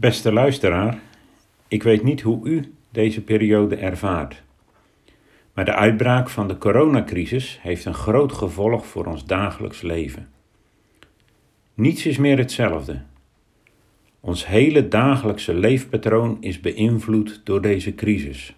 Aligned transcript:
Beste 0.00 0.32
luisteraar, 0.32 1.00
ik 1.68 1.82
weet 1.82 2.02
niet 2.02 2.20
hoe 2.20 2.48
u 2.48 2.74
deze 2.90 3.22
periode 3.22 3.76
ervaart. 3.76 4.42
Maar 5.52 5.64
de 5.64 5.74
uitbraak 5.74 6.28
van 6.28 6.48
de 6.48 6.58
coronacrisis 6.58 7.58
heeft 7.62 7.84
een 7.84 7.94
groot 7.94 8.32
gevolg 8.32 8.86
voor 8.86 9.06
ons 9.06 9.24
dagelijks 9.24 9.82
leven. 9.82 10.28
Niets 11.74 12.06
is 12.06 12.18
meer 12.18 12.38
hetzelfde. 12.38 13.02
Ons 14.20 14.46
hele 14.46 14.88
dagelijkse 14.88 15.54
leefpatroon 15.54 16.36
is 16.40 16.60
beïnvloed 16.60 17.40
door 17.44 17.62
deze 17.62 17.94
crisis. 17.94 18.56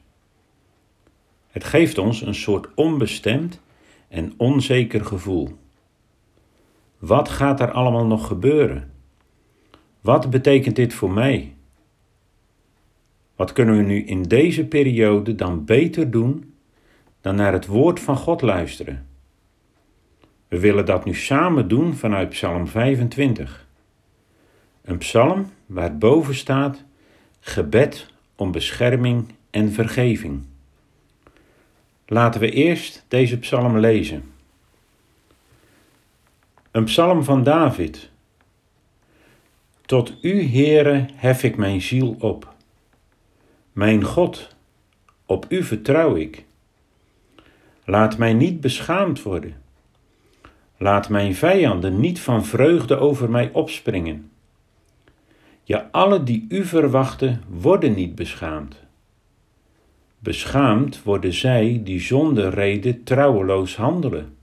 Het 1.51 1.65
geeft 1.65 1.99
ons 1.99 2.23
een 2.23 2.35
soort 2.35 2.69
onbestemd 2.75 3.61
en 4.09 4.33
onzeker 4.37 5.05
gevoel. 5.05 5.59
Wat 6.99 7.29
gaat 7.29 7.61
er 7.61 7.71
allemaal 7.71 8.07
nog 8.07 8.27
gebeuren? 8.27 8.90
Wat 10.01 10.30
betekent 10.30 10.77
dit 10.77 10.95
voor 10.95 11.11
mij? 11.11 11.55
Wat 13.37 13.52
kunnen 13.52 13.77
we 13.77 13.83
nu 13.83 14.05
in 14.05 14.23
deze 14.23 14.66
periode 14.66 15.34
dan 15.34 15.65
beter 15.65 16.11
doen 16.11 16.55
dan 17.20 17.34
naar 17.34 17.52
het 17.52 17.66
woord 17.66 18.01
van 18.01 18.16
God 18.16 18.42
luisteren? 18.42 19.06
We 20.48 20.61
willen 20.61 20.87
dat 20.87 21.05
nu 21.05 21.15
samen 21.15 21.69
doen 21.69 21.95
vanuit 21.95 22.28
Psalm 22.28 22.66
25. 22.66 23.66
Een 24.83 24.98
psalm 24.98 25.51
waar 25.66 25.98
boven 25.98 26.34
staat 26.34 26.84
gebed 27.41 28.06
om 28.37 28.53
bescherming 28.53 29.28
en 29.51 29.73
vergeving. 29.73 30.42
Laten 32.06 32.41
we 32.41 32.51
eerst 32.51 33.05
deze 33.09 33.39
psalm 33.39 33.78
lezen. 33.78 34.33
Een 36.70 36.84
psalm 36.84 37.25
van 37.25 37.42
David. 37.42 38.11
Tot 39.91 40.15
u, 40.21 40.43
Heere, 40.43 41.07
hef 41.15 41.43
ik 41.43 41.57
mijn 41.57 41.80
ziel 41.80 42.17
op. 42.19 42.55
Mijn 43.73 44.05
God, 44.05 44.56
op 45.27 45.47
u 45.48 45.62
vertrouw 45.62 46.17
ik. 46.17 46.45
Laat 47.84 48.19
mij 48.19 48.33
niet 48.33 48.61
beschaamd 48.61 49.23
worden. 49.23 49.55
Laat 50.77 51.09
mijn 51.09 51.34
vijanden 51.34 52.01
niet 52.01 52.20
van 52.20 52.45
vreugde 52.45 52.97
over 52.97 53.31
mij 53.31 53.51
opspringen. 53.53 54.31
Ja, 55.62 55.89
alle 55.91 56.23
die 56.23 56.47
u 56.48 56.64
verwachten, 56.64 57.42
worden 57.48 57.95
niet 57.95 58.14
beschaamd. 58.14 58.77
Beschaamd 60.19 61.03
worden 61.03 61.33
zij 61.33 61.81
die 61.84 62.01
zonder 62.01 62.55
reden 62.55 63.05
trouweloos 63.05 63.77
handelen. 63.77 64.36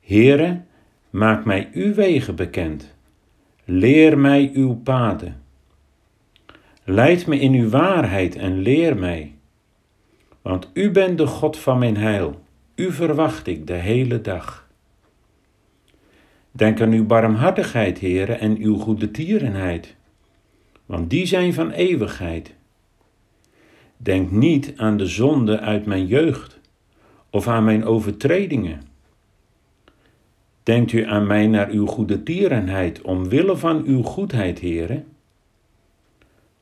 Heere, 0.00 0.60
maak 1.10 1.44
mij 1.44 1.70
uw 1.72 1.94
wegen 1.94 2.36
bekend. 2.36 2.96
Leer 3.70 4.18
mij 4.18 4.50
uw 4.54 4.74
paden. 4.74 5.42
Leid 6.84 7.26
me 7.26 7.38
in 7.38 7.52
uw 7.52 7.68
waarheid 7.68 8.36
en 8.36 8.58
leer 8.58 8.96
mij. 8.96 9.34
Want 10.42 10.70
u 10.72 10.90
bent 10.90 11.18
de 11.18 11.26
God 11.26 11.56
van 11.58 11.78
mijn 11.78 11.96
heil. 11.96 12.44
U 12.74 12.92
verwacht 12.92 13.46
ik 13.46 13.66
de 13.66 13.74
hele 13.74 14.20
dag. 14.20 14.68
Denk 16.50 16.80
aan 16.80 16.92
uw 16.92 17.06
barmhartigheid, 17.06 18.00
Heere, 18.00 18.32
en 18.32 18.56
uw 18.56 18.76
goede 18.76 19.10
tierenheid, 19.10 19.96
want 20.86 21.10
die 21.10 21.26
zijn 21.26 21.54
van 21.54 21.70
eeuwigheid. 21.70 22.54
Denk 23.96 24.30
niet 24.30 24.72
aan 24.76 24.96
de 24.96 25.06
zonde 25.06 25.60
uit 25.60 25.86
mijn 25.86 26.06
jeugd 26.06 26.60
of 27.30 27.48
aan 27.48 27.64
mijn 27.64 27.84
overtredingen. 27.84 28.87
Denkt 30.68 30.92
u 30.92 31.04
aan 31.04 31.26
mij 31.26 31.46
naar 31.46 31.70
uw 31.70 31.86
goede 31.86 32.22
tierenheid, 32.22 33.02
omwille 33.02 33.56
van 33.56 33.82
uw 33.84 34.02
goedheid, 34.02 34.60
Heere? 34.60 35.02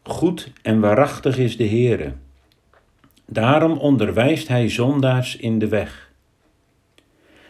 Goed 0.02 0.52
en 0.62 0.80
waarachtig 0.80 1.38
is 1.38 1.56
de 1.56 1.68
Heere. 1.68 2.12
Daarom 3.24 3.78
onderwijst 3.78 4.48
hij 4.48 4.68
zondaars 4.68 5.36
in 5.36 5.58
de 5.58 5.68
weg. 5.68 6.12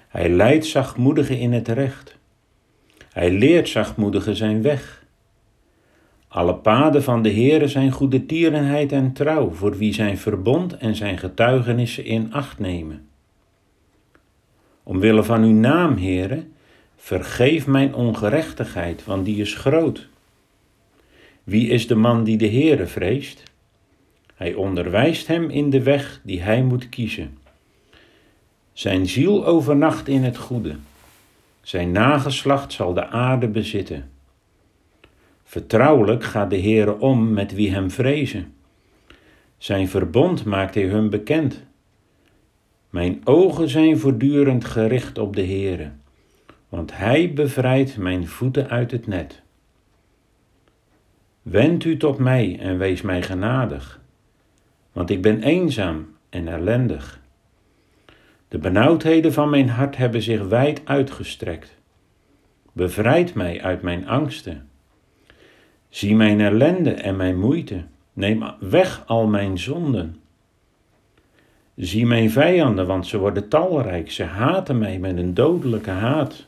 Hij 0.09 0.28
leidt 0.28 0.66
zachtmoedigen 0.66 1.39
in 1.39 1.53
het 1.53 1.69
recht. 1.69 2.16
Hij 3.12 3.33
leert 3.33 3.69
zachtmoedigen 3.69 4.37
zijn 4.37 4.62
weg. 4.62 5.05
Alle 6.28 6.55
paden 6.55 7.03
van 7.03 7.22
de 7.22 7.33
Heere 7.33 7.69
zijn 7.69 7.91
goede 7.91 8.27
tierenheid 8.27 8.93
en 8.93 9.12
trouw, 9.12 9.50
voor 9.50 9.77
wie 9.77 9.95
zijn 9.95 10.19
verbond 10.19 10.77
en 10.77 10.95
zijn 10.95 11.19
getuigenissen 11.19 12.05
in 12.05 12.33
acht 12.33 12.59
nemen. 12.59 13.09
Omwille 14.89 15.23
van 15.23 15.43
uw 15.43 15.53
naam, 15.53 15.97
Heere, 15.97 16.45
vergeef 16.97 17.67
mijn 17.67 17.95
ongerechtigheid, 17.95 19.05
want 19.05 19.25
die 19.25 19.41
is 19.41 19.55
groot. 19.55 20.09
Wie 21.45 21.69
is 21.69 21.87
de 21.87 21.95
man 21.95 22.25
die 22.25 22.37
de 22.37 22.49
Heere 22.49 22.87
vreest? 22.87 23.43
Hij 24.35 24.55
onderwijst 24.55 25.27
hem 25.27 25.51
in 25.51 25.71
de 25.71 25.83
weg 25.83 26.21
die 26.25 26.43
hij 26.43 26.63
moet 26.63 26.89
kiezen. 26.89 27.39
Zijn 28.73 29.07
ziel 29.07 29.47
overnacht 29.47 30.09
in 30.09 30.25
het 30.25 30.37
goede. 30.37 30.77
Zijn 31.61 31.93
nageslacht 31.93 32.73
zal 32.73 32.95
de 32.95 33.07
aarde 33.07 33.49
bezitten. 33.49 34.11
Vertrouwelijk 35.45 36.25
gaat 36.25 36.51
de 36.51 36.61
Heere 36.61 36.99
om 36.99 37.33
met 37.33 37.55
wie 37.55 37.71
hem 37.71 37.91
vrezen. 37.91 38.55
Zijn 39.59 39.89
verbond 39.89 40.45
maakt 40.45 40.75
hij 40.75 40.85
hun 40.85 41.11
bekend. 41.11 41.65
Mijn 42.97 43.21
ogen 43.25 43.69
zijn 43.69 43.99
voortdurend 43.99 44.65
gericht 44.65 45.19
op 45.19 45.37
de 45.37 45.45
Heere, 45.45 45.91
want 46.69 46.97
hij 46.97 47.33
bevrijdt 47.33 47.97
mijn 47.97 48.27
voeten 48.27 48.69
uit 48.69 48.91
het 48.91 49.07
net. 49.07 49.43
Wend 51.43 51.84
u 51.84 51.97
tot 51.97 52.19
mij 52.19 52.59
en 52.61 52.79
wees 52.79 53.03
mij 53.03 53.23
genadig, 53.23 54.01
want 54.93 55.11
ik 55.11 55.23
ben 55.23 55.43
eenzaam 55.43 56.07
en 56.29 56.49
ellendig. 56.49 57.21
De 58.49 58.59
benauwdheden 58.59 59.33
van 59.33 59.51
mijn 59.51 59.69
hart 59.69 59.97
hebben 59.97 60.23
zich 60.23 60.43
wijd 60.49 60.81
uitgestrekt. 60.84 61.78
Bevrijd 62.73 63.34
mij 63.34 63.63
uit 63.63 63.83
mijn 63.83 64.09
angsten. 64.09 64.69
Zie 65.89 66.15
mijn 66.15 66.41
ellende 66.41 66.93
en 66.93 67.17
mijn 67.17 67.39
moeite. 67.39 67.84
Neem 68.13 68.45
weg 68.61 69.07
al 69.07 69.27
mijn 69.27 69.59
zonden. 69.59 70.21
Zie 71.77 72.07
mijn 72.07 72.31
vijanden, 72.31 72.87
want 72.87 73.07
ze 73.07 73.19
worden 73.19 73.49
talrijk. 73.49 74.11
Ze 74.11 74.25
haten 74.25 74.79
mij 74.79 74.99
met 74.99 75.17
een 75.17 75.35
dodelijke 75.35 75.91
haat. 75.91 76.47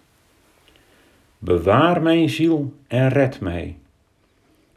Bewaar 1.38 2.02
mijn 2.02 2.28
ziel 2.28 2.72
en 2.86 3.08
red 3.08 3.40
mij. 3.40 3.76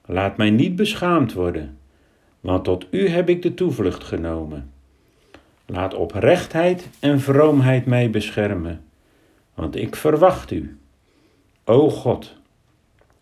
Laat 0.05 0.37
mij 0.37 0.49
niet 0.49 0.75
beschaamd 0.75 1.33
worden, 1.33 1.77
want 2.39 2.63
tot 2.63 2.85
u 2.89 3.09
heb 3.09 3.29
ik 3.29 3.41
de 3.41 3.53
toevlucht 3.53 4.03
genomen. 4.03 4.71
Laat 5.65 5.93
oprechtheid 5.93 6.89
en 6.99 7.19
vroomheid 7.19 7.85
mij 7.85 8.09
beschermen, 8.09 8.83
want 9.53 9.75
ik 9.75 9.95
verwacht 9.95 10.51
u. 10.51 10.77
O 11.63 11.89
God, 11.89 12.35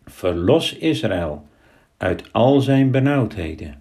verlos 0.06 0.78
Israël 0.78 1.46
uit 1.98 2.24
al 2.32 2.62
zijn 2.62 2.92
benauwdheden. 2.92 3.79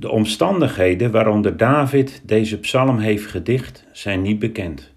De 0.00 0.10
omstandigheden 0.10 1.10
waaronder 1.10 1.56
David 1.56 2.22
deze 2.24 2.58
psalm 2.58 2.98
heeft 2.98 3.26
gedicht 3.26 3.84
zijn 3.92 4.22
niet 4.22 4.38
bekend. 4.38 4.92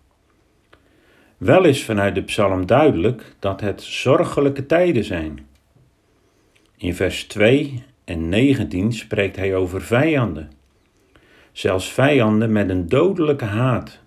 Wel 1.37 1.65
is 1.65 1.83
vanuit 1.83 2.15
de 2.15 2.21
psalm 2.21 2.65
duidelijk 2.65 3.35
dat 3.39 3.61
het 3.61 3.81
zorgelijke 3.81 4.65
tijden 4.65 5.03
zijn. 5.03 5.47
In 6.77 6.95
vers 6.95 7.23
2 7.23 7.83
en 8.03 8.29
19 8.29 8.93
spreekt 8.93 9.35
hij 9.35 9.55
over 9.55 9.81
vijanden, 9.81 10.51
zelfs 11.51 11.91
vijanden 11.91 12.51
met 12.51 12.69
een 12.69 12.89
dodelijke 12.89 13.45
haat. 13.45 13.99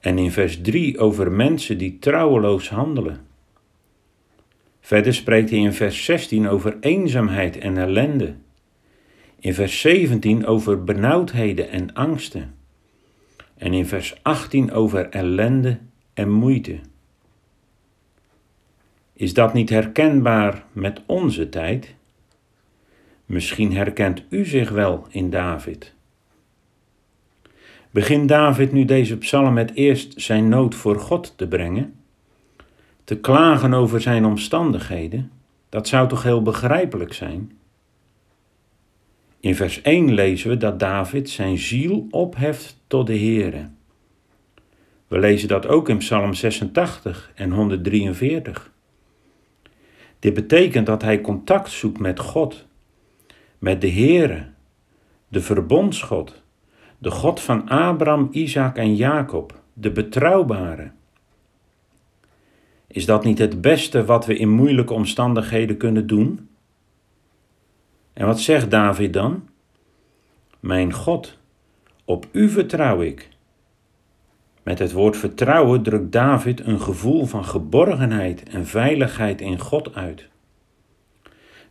En 0.00 0.18
in 0.18 0.30
vers 0.30 0.60
3 0.60 0.98
over 0.98 1.32
mensen 1.32 1.78
die 1.78 1.98
trouweloos 1.98 2.68
handelen. 2.68 3.26
Verder 4.80 5.14
spreekt 5.14 5.50
hij 5.50 5.58
in 5.58 5.72
vers 5.72 6.04
16 6.04 6.48
over 6.48 6.76
eenzaamheid 6.80 7.58
en 7.58 7.76
ellende. 7.76 8.34
In 9.44 9.54
vers 9.54 9.80
17 9.80 10.46
over 10.46 10.84
benauwdheden 10.84 11.70
en 11.70 11.94
angsten. 11.94 12.54
En 13.56 13.72
in 13.72 13.86
vers 13.86 14.22
18 14.22 14.72
over 14.72 15.08
ellende 15.08 15.78
en 16.14 16.30
moeite. 16.30 16.78
Is 19.12 19.34
dat 19.34 19.54
niet 19.54 19.70
herkenbaar 19.70 20.64
met 20.72 21.00
onze 21.06 21.48
tijd? 21.48 21.94
Misschien 23.26 23.72
herkent 23.72 24.22
u 24.28 24.44
zich 24.44 24.70
wel 24.70 25.06
in 25.10 25.30
David. 25.30 25.94
Begint 27.90 28.28
David 28.28 28.72
nu 28.72 28.84
deze 28.84 29.18
psalm 29.18 29.52
met 29.52 29.74
eerst 29.74 30.20
zijn 30.20 30.48
nood 30.48 30.74
voor 30.74 31.00
God 31.00 31.32
te 31.36 31.48
brengen? 31.48 31.94
Te 33.04 33.16
klagen 33.16 33.74
over 33.74 34.00
zijn 34.00 34.24
omstandigheden? 34.24 35.30
Dat 35.68 35.88
zou 35.88 36.08
toch 36.08 36.22
heel 36.22 36.42
begrijpelijk 36.42 37.12
zijn? 37.12 37.58
In 39.44 39.54
vers 39.54 39.82
1 39.82 40.14
lezen 40.14 40.48
we 40.48 40.56
dat 40.56 40.80
David 40.80 41.30
zijn 41.30 41.58
ziel 41.58 42.06
opheft 42.10 42.80
tot 42.86 43.06
de 43.06 43.18
Heere. 43.18 43.68
We 45.08 45.18
lezen 45.18 45.48
dat 45.48 45.66
ook 45.66 45.88
in 45.88 45.96
Psalm 45.96 46.34
86 46.34 47.32
en 47.34 47.50
143. 47.50 48.72
Dit 50.18 50.34
betekent 50.34 50.86
dat 50.86 51.02
hij 51.02 51.20
contact 51.20 51.70
zoekt 51.70 51.98
met 51.98 52.18
God, 52.18 52.66
met 53.58 53.80
de 53.80 53.90
Heere, 53.90 54.46
de 55.28 55.40
verbondsgod, 55.40 56.42
de 56.98 57.10
God 57.10 57.40
van 57.40 57.68
Abraham, 57.68 58.28
Isaac 58.30 58.76
en 58.76 58.96
Jacob, 58.96 59.60
de 59.72 59.90
betrouwbare. 59.90 60.90
Is 62.86 63.06
dat 63.06 63.24
niet 63.24 63.38
het 63.38 63.60
beste 63.60 64.04
wat 64.04 64.26
we 64.26 64.36
in 64.36 64.48
moeilijke 64.48 64.94
omstandigheden 64.94 65.76
kunnen 65.76 66.06
doen? 66.06 66.48
En 68.14 68.26
wat 68.26 68.40
zegt 68.40 68.70
David 68.70 69.12
dan? 69.12 69.48
Mijn 70.60 70.92
God, 70.92 71.38
op 72.04 72.26
u 72.32 72.48
vertrouw 72.48 73.00
ik. 73.00 73.28
Met 74.62 74.78
het 74.78 74.92
woord 74.92 75.16
vertrouwen 75.16 75.82
drukt 75.82 76.12
David 76.12 76.66
een 76.66 76.80
gevoel 76.80 77.26
van 77.26 77.44
geborgenheid 77.44 78.42
en 78.42 78.66
veiligheid 78.66 79.40
in 79.40 79.58
God 79.58 79.94
uit. 79.94 80.28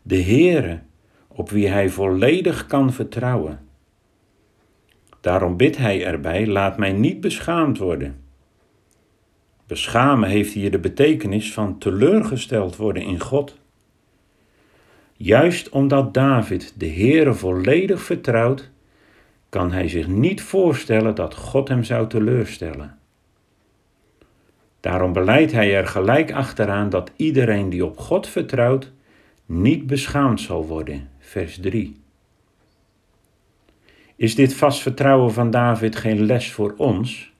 De 0.02 0.22
Heere, 0.22 0.80
op 1.28 1.50
wie 1.50 1.68
hij 1.68 1.90
volledig 1.90 2.66
kan 2.66 2.94
vertrouwen. 2.94 3.60
Daarom 5.22 5.58
bidt 5.58 5.78
hij 5.78 6.06
erbij: 6.06 6.48
laat 6.48 6.78
mij 6.78 6.92
niet 6.92 7.22
beschaamd 7.22 7.78
worden. 7.78 8.24
Beschamen 9.68 10.30
heeft 10.30 10.54
hier 10.54 10.72
de 10.72 10.80
betekenis 10.80 11.54
van 11.54 11.78
teleurgesteld 11.78 12.76
worden 12.76 13.04
in 13.04 13.20
God. 13.20 13.62
Juist 15.14 15.70
omdat 15.70 16.14
David 16.14 16.74
de 16.78 16.90
Heere 16.90 17.34
volledig 17.34 18.02
vertrouwt, 18.02 18.70
kan 19.50 19.72
hij 19.72 19.88
zich 19.88 20.08
niet 20.08 20.42
voorstellen 20.42 21.16
dat 21.16 21.36
God 21.36 21.68
hem 21.68 21.84
zou 21.84 22.08
teleurstellen. 22.08 22.98
Daarom 24.80 25.14
beleidt 25.14 25.52
hij 25.52 25.76
er 25.76 25.88
gelijk 25.88 26.32
achteraan 26.32 26.90
dat 26.90 27.12
iedereen 27.16 27.70
die 27.70 27.86
op 27.86 27.98
God 27.98 28.28
vertrouwt, 28.28 28.92
niet 29.46 29.88
beschaamd 29.88 30.42
zal 30.42 30.68
worden. 30.68 31.10
Vers 31.20 31.60
3. 31.60 32.02
Is 34.16 34.36
dit 34.36 34.54
vast 34.54 34.82
vertrouwen 34.82 35.34
van 35.34 35.52
David 35.52 35.96
geen 35.96 36.26
les 36.26 36.52
voor 36.52 36.74
ons? 36.78 37.32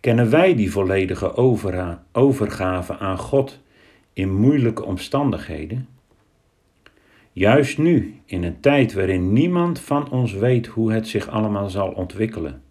Kennen 0.00 0.30
wij 0.30 0.54
die 0.54 0.70
volledige 0.70 1.36
overgave 2.12 2.98
aan 2.98 3.18
God 3.18 3.60
in 4.12 4.34
moeilijke 4.34 4.84
omstandigheden? 4.84 5.88
Juist 7.32 7.78
nu, 7.78 8.20
in 8.24 8.42
een 8.42 8.60
tijd 8.60 8.92
waarin 8.92 9.32
niemand 9.32 9.80
van 9.80 10.10
ons 10.10 10.32
weet 10.32 10.66
hoe 10.66 10.92
het 10.92 11.08
zich 11.08 11.28
allemaal 11.28 11.70
zal 11.70 11.90
ontwikkelen. 11.90 12.62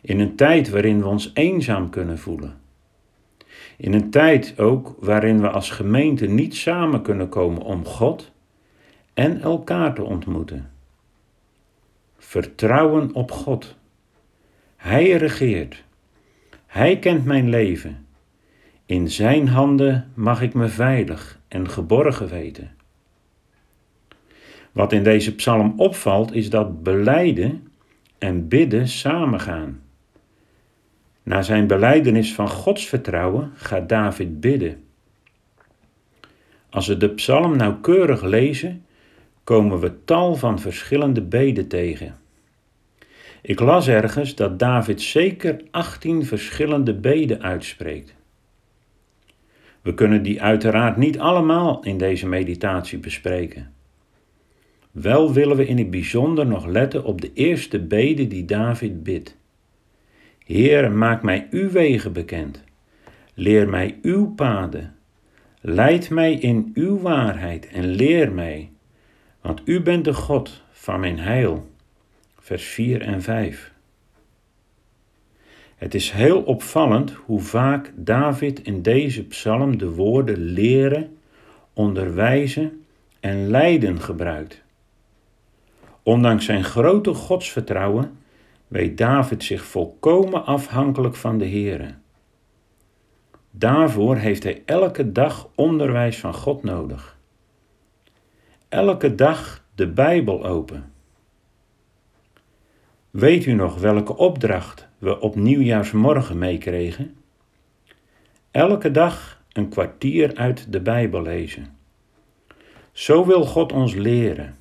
In 0.00 0.20
een 0.20 0.36
tijd 0.36 0.70
waarin 0.70 0.98
we 0.98 1.06
ons 1.06 1.30
eenzaam 1.34 1.90
kunnen 1.90 2.18
voelen. 2.18 2.60
In 3.76 3.92
een 3.92 4.10
tijd 4.10 4.58
ook 4.58 4.96
waarin 5.00 5.40
we 5.40 5.50
als 5.50 5.70
gemeente 5.70 6.26
niet 6.26 6.56
samen 6.56 7.02
kunnen 7.02 7.28
komen 7.28 7.62
om 7.62 7.84
God 7.84 8.32
en 9.14 9.40
elkaar 9.40 9.94
te 9.94 10.02
ontmoeten. 10.02 10.70
Vertrouwen 12.18 13.14
op 13.14 13.30
God. 13.30 13.76
Hij 14.76 15.10
regeert. 15.10 15.84
Hij 16.66 16.98
kent 16.98 17.24
mijn 17.24 17.48
leven. 17.48 18.06
In 18.86 19.10
Zijn 19.10 19.48
handen 19.48 20.12
mag 20.14 20.42
ik 20.42 20.54
me 20.54 20.68
veilig 20.68 21.40
en 21.48 21.70
geborgen 21.70 22.28
weten. 22.28 22.76
Wat 24.78 24.92
in 24.92 25.02
deze 25.02 25.34
psalm 25.34 25.74
opvalt 25.76 26.34
is 26.34 26.50
dat 26.50 26.82
beleiden 26.82 27.68
en 28.18 28.48
bidden 28.48 28.88
samengaan. 28.88 29.82
Na 31.22 31.42
zijn 31.42 31.66
beleidenis 31.66 32.34
van 32.34 32.48
Gods 32.48 32.86
vertrouwen 32.86 33.52
gaat 33.54 33.88
David 33.88 34.40
bidden. 34.40 34.84
Als 36.70 36.86
we 36.86 36.96
de 36.96 37.08
psalm 37.08 37.56
nauwkeurig 37.56 38.22
lezen, 38.22 38.84
komen 39.44 39.80
we 39.80 40.04
tal 40.04 40.34
van 40.34 40.58
verschillende 40.58 41.22
beden 41.22 41.68
tegen. 41.68 42.16
Ik 43.42 43.60
las 43.60 43.88
ergens 43.88 44.34
dat 44.34 44.58
David 44.58 45.02
zeker 45.02 45.62
18 45.70 46.24
verschillende 46.24 46.94
beden 46.94 47.42
uitspreekt. 47.42 48.14
We 49.82 49.94
kunnen 49.94 50.22
die 50.22 50.42
uiteraard 50.42 50.96
niet 50.96 51.18
allemaal 51.18 51.84
in 51.84 51.98
deze 51.98 52.26
meditatie 52.26 52.98
bespreken. 52.98 53.76
Wel 54.90 55.32
willen 55.32 55.56
we 55.56 55.66
in 55.66 55.78
het 55.78 55.90
bijzonder 55.90 56.46
nog 56.46 56.66
letten 56.66 57.04
op 57.04 57.20
de 57.20 57.32
eerste 57.32 57.78
bede 57.78 58.26
die 58.26 58.44
David 58.44 59.02
bidt. 59.02 59.36
Heer, 60.44 60.92
maak 60.92 61.22
mij 61.22 61.46
uw 61.50 61.70
wegen 61.70 62.12
bekend. 62.12 62.64
Leer 63.34 63.68
mij 63.68 63.98
uw 64.02 64.34
paden. 64.34 64.94
Leid 65.60 66.10
mij 66.10 66.34
in 66.34 66.70
uw 66.74 67.00
waarheid 67.00 67.68
en 67.68 67.86
leer 67.86 68.32
mij, 68.32 68.70
want 69.40 69.62
u 69.64 69.80
bent 69.80 70.04
de 70.04 70.14
God 70.14 70.62
van 70.70 71.00
mijn 71.00 71.18
heil. 71.18 71.70
Vers 72.38 72.64
4 72.64 73.00
en 73.00 73.22
5. 73.22 73.72
Het 75.76 75.94
is 75.94 76.10
heel 76.10 76.42
opvallend 76.42 77.12
hoe 77.12 77.40
vaak 77.40 77.92
David 77.94 78.62
in 78.62 78.82
deze 78.82 79.24
psalm 79.24 79.78
de 79.78 79.90
woorden 79.90 80.38
leren, 80.38 81.16
onderwijzen 81.72 82.84
en 83.20 83.48
leiden 83.48 84.00
gebruikt. 84.00 84.62
Ondanks 86.08 86.44
zijn 86.44 86.64
grote 86.64 87.14
godsvertrouwen 87.14 88.18
weet 88.68 88.98
David 88.98 89.44
zich 89.44 89.64
volkomen 89.64 90.44
afhankelijk 90.44 91.14
van 91.14 91.38
de 91.38 91.48
Heere. 91.48 91.94
Daarvoor 93.50 94.16
heeft 94.16 94.42
hij 94.42 94.62
elke 94.64 95.12
dag 95.12 95.48
onderwijs 95.54 96.18
van 96.18 96.34
God 96.34 96.62
nodig. 96.62 97.18
Elke 98.68 99.14
dag 99.14 99.64
de 99.74 99.88
Bijbel 99.88 100.46
open. 100.46 100.92
Weet 103.10 103.46
u 103.46 103.52
nog 103.52 103.80
welke 103.80 104.16
opdracht 104.16 104.88
we 104.98 105.20
op 105.20 105.34
nieuwjaarsmorgen 105.34 106.38
meekregen? 106.38 107.16
Elke 108.50 108.90
dag 108.90 109.42
een 109.52 109.68
kwartier 109.68 110.36
uit 110.36 110.72
de 110.72 110.80
Bijbel 110.80 111.22
lezen. 111.22 111.76
Zo 112.92 113.26
wil 113.26 113.44
God 113.44 113.72
ons 113.72 113.94
leren. 113.94 114.57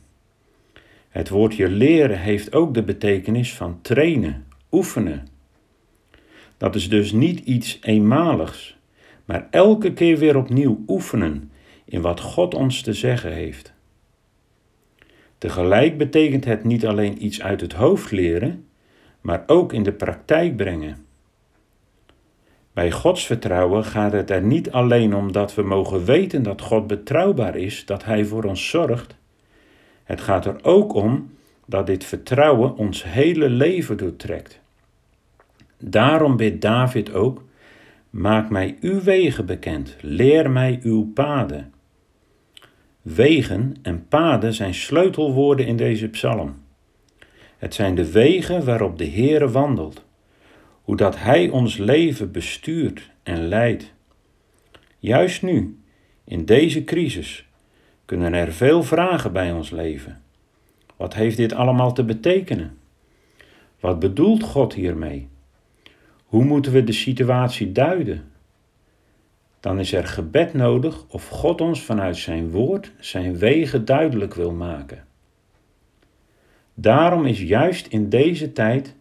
Het 1.18 1.30
woordje 1.30 1.69
leren 1.69 2.19
heeft 2.19 2.54
ook 2.54 2.74
de 2.74 2.84
betekenis 2.84 3.54
van 3.54 3.81
trainen, 3.81 4.46
oefenen. 4.72 5.28
Dat 6.58 6.75
is 6.75 6.90
dus 6.90 7.12
niet 7.12 7.40
iets 7.40 7.80
eenmaligs, 7.81 8.78
maar 9.25 9.48
elke 9.52 9.94
keer 9.94 10.18
weer 10.18 10.38
opnieuw 10.38 10.84
oefenen 10.88 11.52
in 11.86 12.02
wat 12.02 12.19
God 12.19 12.54
ons 12.54 12.81
te 12.81 12.94
zeggen 12.94 13.31
heeft. 13.31 13.74
Tegelijk 15.38 15.97
betekent 15.97 16.45
het 16.45 16.64
niet 16.64 16.86
alleen 16.86 17.26
iets 17.26 17.42
uit 17.42 17.62
het 17.62 17.74
hoofd 17.74 18.12
leren, 18.12 18.66
maar 19.21 19.44
ook 19.47 19.74
in 19.74 19.83
de 19.83 19.94
praktijk 19.94 20.56
brengen. 20.56 21.06
Bij 22.74 22.92
Gods 22.92 23.26
vertrouwen 23.26 23.83
gaat 23.83 24.12
het 24.12 24.30
er 24.30 24.42
niet 24.42 24.71
alleen 24.71 25.16
om 25.16 25.31
dat 25.31 25.56
we 25.56 25.62
mogen 25.62 26.06
weten 26.06 26.44
dat 26.44 26.62
God 26.62 26.88
betrouwbaar 26.88 27.56
is, 27.56 27.86
dat 27.86 28.04
Hij 28.04 28.26
voor 28.26 28.44
ons 28.44 28.69
zorgt, 28.69 29.16
het 30.07 30.21
gaat 30.21 30.45
er 30.45 30.64
ook 30.64 30.94
om 30.94 31.30
dat 31.66 31.85
dit 31.87 32.04
vertrouwen 32.04 32.76
ons 32.76 33.04
hele 33.04 33.49
leven 33.49 33.97
doortrekt. 33.97 34.59
Daarom 35.78 36.37
bidt 36.37 36.61
David 36.61 37.14
ook: 37.14 37.44
Maak 38.09 38.49
mij 38.49 38.78
uw 38.81 39.02
wegen 39.02 39.45
bekend, 39.45 39.95
leer 40.02 40.52
mij 40.52 40.80
uw 40.83 41.11
paden. 41.14 41.73
Wegen 43.02 43.76
en 43.81 44.07
paden 44.07 44.54
zijn 44.54 44.73
sleutelwoorden 44.73 45.66
in 45.66 45.78
deze 45.78 46.07
psalm. 46.07 46.56
Het 47.57 47.73
zijn 47.73 47.95
de 47.95 48.11
wegen 48.11 48.66
waarop 48.66 48.97
de 48.97 49.09
Heere 49.09 49.49
wandelt, 49.49 50.06
hoe 50.81 50.95
dat 50.95 51.19
Hij 51.19 51.49
ons 51.49 51.78
leven 51.78 52.31
bestuurt 52.31 53.09
en 53.23 53.47
leidt. 53.47 53.94
Juist 54.99 55.42
nu, 55.42 55.80
in 56.23 56.45
deze 56.45 56.83
crisis, 56.83 57.46
kunnen 58.07 58.33
er 58.33 58.54
veel 58.54 58.83
vragen 58.83 59.31
bij 59.33 59.52
ons 59.52 59.69
leven. 59.69 60.21
Wat 60.95 61.14
heeft 61.14 61.37
dit 61.37 61.54
allemaal 61.54 61.94
te 61.94 62.04
betekenen? 62.04 62.78
Wat 63.80 63.99
bedoelt 63.99 64.44
God 64.44 64.73
hiermee? 64.73 65.28
Hoe 66.26 66.44
moeten 66.44 66.71
we 66.71 66.83
de 66.83 66.92
situatie 66.92 67.71
duiden? 67.71 68.31
Dan 69.59 69.80
is 69.80 69.94
er 69.94 70.07
gebed 70.07 70.54
nodig 70.54 71.06
of 71.07 71.28
God 71.30 71.61
ons 71.61 71.81
vanuit 71.81 72.18
zijn 72.18 72.52
woord 72.52 72.92
zijn 72.99 73.37
wegen 73.37 73.85
duidelijk 73.85 74.33
wil 74.33 74.52
maken. 74.52 75.06
Daarom 76.73 77.26
is 77.26 77.42
juist 77.42 77.87
in 77.87 78.09
deze 78.09 78.54
tijd 78.54 78.95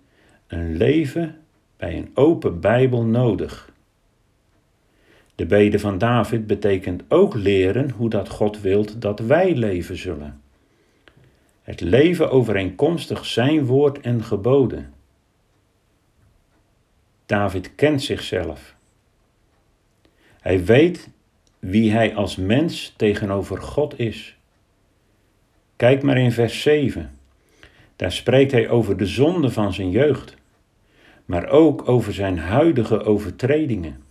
een 0.47 0.77
leven 0.77 1.37
bij 1.77 1.97
een 1.97 2.11
open 2.15 2.61
Bijbel 2.61 3.03
nodig. 3.03 3.73
De 5.37 5.47
bede 5.47 5.79
van 5.79 5.99
David 5.99 6.47
betekent 6.47 7.03
ook 7.09 7.35
leren 7.35 7.91
hoe 7.91 8.11
dat 8.11 8.29
God 8.29 8.61
wilt 8.61 9.01
dat 9.01 9.21
wij 9.21 9.55
leven 9.55 9.97
zullen. 9.97 10.41
Het 11.63 11.81
leven 11.81 12.31
overeenkomstig 12.31 13.25
zijn 13.25 13.65
woord 13.67 14.01
en 14.01 14.25
geboden. 14.25 14.93
David 17.27 17.75
kent 17.75 18.03
zichzelf. 18.03 18.75
Hij 20.41 20.65
weet 20.65 21.09
wie 21.59 21.93
hij 21.93 22.15
als 22.15 22.37
mens 22.37 22.95
tegenover 22.97 23.63
God 23.63 23.99
is. 23.99 24.37
Kijk 25.77 26.03
maar 26.03 26.19
in 26.19 26.33
vers 26.33 26.63
7. 26.63 27.19
Daar 27.97 28.13
spreekt 28.13 28.53
hij 28.53 28.69
over 28.69 28.97
de 28.97 29.07
zonde 29.07 29.51
van 29.51 29.73
zijn 29.73 29.91
jeugd, 29.91 30.37
maar 31.25 31.49
ook 31.49 31.89
over 31.89 32.13
zijn 32.13 32.39
huidige 32.39 33.05
overtredingen. 33.05 34.05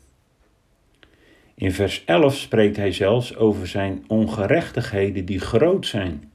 In 1.55 1.71
vers 1.71 2.05
11 2.05 2.35
spreekt 2.35 2.75
hij 2.75 2.91
zelfs 2.91 3.35
over 3.35 3.67
zijn 3.67 4.03
ongerechtigheden 4.07 5.25
die 5.25 5.39
groot 5.39 5.85
zijn. 5.85 6.31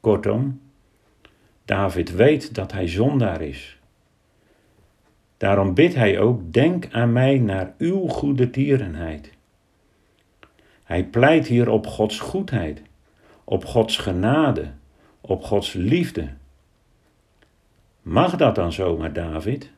Kortom, 0.00 0.60
David 1.64 2.14
weet 2.14 2.54
dat 2.54 2.72
hij 2.72 2.88
zondaar 2.88 3.42
is. 3.42 3.78
Daarom 5.36 5.74
bidt 5.74 5.94
hij 5.94 6.18
ook: 6.18 6.52
Denk 6.52 6.88
aan 6.90 7.12
mij 7.12 7.38
naar 7.38 7.74
uw 7.78 8.06
goede 8.06 8.50
tierenheid. 8.50 9.32
Hij 10.84 11.04
pleit 11.04 11.46
hier 11.46 11.68
op 11.68 11.86
Gods 11.86 12.18
goedheid, 12.20 12.82
op 13.44 13.64
Gods 13.64 13.96
genade, 13.96 14.70
op 15.20 15.44
Gods 15.44 15.72
liefde. 15.72 16.28
Mag 18.02 18.36
dat 18.36 18.54
dan 18.54 18.72
zomaar, 18.72 19.12
David? 19.12 19.70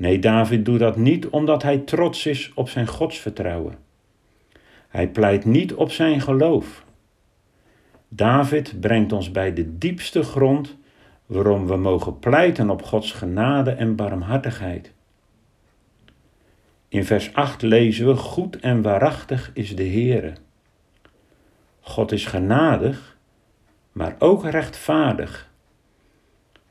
Nee, 0.00 0.18
David 0.18 0.64
doet 0.64 0.78
dat 0.78 0.96
niet 0.96 1.28
omdat 1.28 1.62
hij 1.62 1.78
trots 1.78 2.26
is 2.26 2.52
op 2.54 2.68
zijn 2.68 2.86
godsvertrouwen. 2.86 3.78
Hij 4.88 5.08
pleit 5.08 5.44
niet 5.44 5.74
op 5.74 5.90
zijn 5.90 6.20
geloof. 6.20 6.84
David 8.08 8.80
brengt 8.80 9.12
ons 9.12 9.30
bij 9.30 9.52
de 9.52 9.78
diepste 9.78 10.22
grond 10.22 10.76
waarom 11.26 11.66
we 11.66 11.76
mogen 11.76 12.18
pleiten 12.18 12.70
op 12.70 12.82
Gods 12.82 13.12
genade 13.12 13.70
en 13.70 13.96
barmhartigheid. 13.96 14.92
In 16.88 17.04
vers 17.04 17.34
8 17.34 17.62
lezen 17.62 18.06
we: 18.06 18.14
Goed 18.16 18.56
en 18.60 18.82
waarachtig 18.82 19.50
is 19.54 19.76
de 19.76 19.88
Heere. 19.88 20.32
God 21.80 22.12
is 22.12 22.26
genadig, 22.26 23.16
maar 23.92 24.16
ook 24.18 24.44
rechtvaardig. 24.44 25.50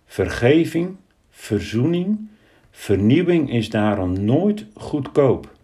Vergeving, 0.05 0.97
verzoening, 1.29 2.29
vernieuwing 2.71 3.51
is 3.51 3.69
daarom 3.69 4.23
nooit 4.25 4.65
goedkoop. 4.73 5.57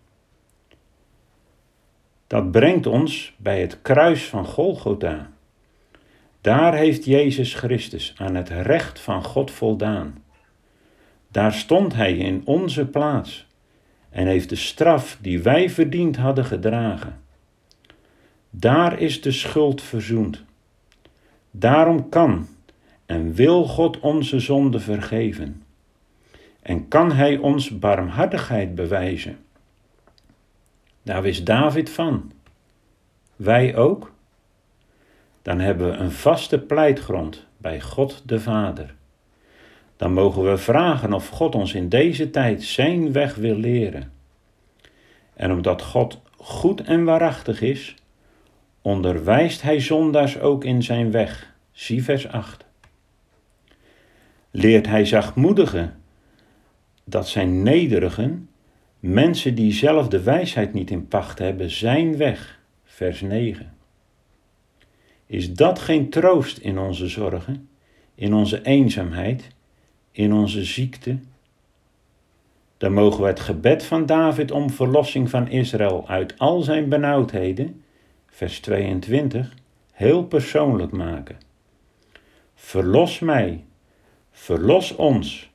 Dat 2.27 2.51
brengt 2.51 2.85
ons 2.85 3.33
bij 3.37 3.61
het 3.61 3.81
kruis 3.81 4.25
van 4.25 4.45
Golgotha. 4.45 5.31
Daar 6.41 6.75
heeft 6.75 7.05
Jezus 7.05 7.53
Christus 7.53 8.13
aan 8.17 8.35
het 8.35 8.49
recht 8.49 8.99
van 8.99 9.23
God 9.23 9.51
voldaan. 9.51 10.23
Daar 11.27 11.53
stond 11.53 11.93
Hij 11.93 12.17
in 12.17 12.41
onze 12.45 12.85
plaats 12.85 13.47
en 14.09 14.27
heeft 14.27 14.49
de 14.49 14.55
straf 14.55 15.17
die 15.21 15.41
wij 15.41 15.69
verdiend 15.69 16.17
hadden 16.17 16.45
gedragen. 16.45 17.21
Daar 18.49 18.99
is 18.99 19.21
de 19.21 19.31
schuld 19.31 19.81
verzoend. 19.81 20.43
Daarom 21.51 22.09
kan 22.09 22.47
en 23.05 23.33
wil 23.33 23.65
God 23.65 23.99
onze 23.99 24.39
zonde 24.39 24.79
vergeven. 24.79 25.64
En 26.65 26.87
kan 26.87 27.11
Hij 27.11 27.37
ons 27.37 27.79
barmhartigheid 27.79 28.75
bewijzen. 28.75 29.37
Daar 31.03 31.21
wist 31.21 31.45
David 31.45 31.89
van. 31.89 32.31
Wij 33.35 33.75
ook? 33.75 34.13
Dan 35.41 35.59
hebben 35.59 35.91
we 35.91 35.97
een 35.97 36.11
vaste 36.11 36.59
pleitgrond 36.59 37.45
bij 37.57 37.81
God 37.81 38.23
de 38.25 38.39
Vader. 38.39 38.93
Dan 39.97 40.13
mogen 40.13 40.43
we 40.43 40.57
vragen 40.57 41.13
of 41.13 41.29
God 41.29 41.55
ons 41.55 41.73
in 41.73 41.89
deze 41.89 42.29
tijd 42.29 42.63
zijn 42.63 43.11
weg 43.11 43.35
wil 43.35 43.55
leren. 43.55 44.11
En 45.33 45.51
omdat 45.51 45.81
God 45.81 46.21
goed 46.37 46.81
en 46.81 47.03
waarachtig 47.03 47.61
is, 47.61 47.95
onderwijst 48.81 49.61
Hij 49.61 49.79
zondaars 49.79 50.39
ook 50.39 50.63
in 50.63 50.83
zijn 50.83 51.11
weg. 51.11 51.53
Zie 51.71 52.03
vers 52.03 52.27
8. 52.27 52.65
Leert 54.51 54.87
Hij 54.87 55.05
zachtmoedigen 55.05 56.03
dat 57.05 57.27
zijn 57.27 57.63
nederigen, 57.63 58.49
mensen 58.99 59.55
die 59.55 59.73
zelf 59.73 60.07
de 60.07 60.21
wijsheid 60.21 60.73
niet 60.73 60.91
in 60.91 61.07
pacht 61.07 61.39
hebben, 61.39 61.69
zijn 61.69 62.17
weg. 62.17 62.59
Vers 62.83 63.21
9. 63.21 63.73
Is 65.25 65.53
dat 65.53 65.79
geen 65.79 66.09
troost 66.09 66.57
in 66.57 66.79
onze 66.79 67.07
zorgen, 67.07 67.69
in 68.15 68.33
onze 68.33 68.61
eenzaamheid, 68.61 69.47
in 70.11 70.33
onze 70.33 70.63
ziekte? 70.63 71.17
Dan 72.77 72.93
mogen 72.93 73.21
we 73.21 73.27
het 73.27 73.39
gebed 73.39 73.83
van 73.83 74.05
David 74.05 74.51
om 74.51 74.69
verlossing 74.69 75.29
van 75.29 75.49
Israël 75.49 76.07
uit 76.07 76.39
al 76.39 76.61
zijn 76.61 76.89
benauwdheden, 76.89 77.83
vers 78.25 78.59
22, 78.59 79.53
heel 79.91 80.23
persoonlijk 80.23 80.91
maken. 80.91 81.37
Verlos 82.55 83.19
mij, 83.19 83.63
verlos 84.31 84.95
ons 84.95 85.53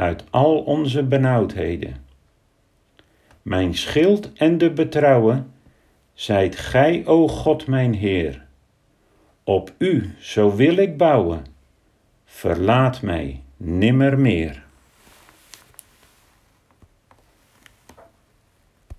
uit 0.00 0.24
al 0.30 0.58
onze 0.58 1.02
benauwdheden. 1.02 1.96
Mijn 3.42 3.74
schild 3.74 4.32
en 4.32 4.58
de 4.58 4.70
betrouwen, 4.70 5.52
zijt 6.12 6.56
gij, 6.56 7.02
o 7.06 7.28
God 7.28 7.66
mijn 7.66 7.94
Heer. 7.94 8.46
Op 9.44 9.72
u, 9.78 10.14
zo 10.18 10.54
wil 10.54 10.76
ik 10.76 10.96
bouwen. 10.96 11.44
Verlaat 12.24 13.02
mij 13.02 13.42
nimmer 13.56 14.18
meer. 14.18 14.62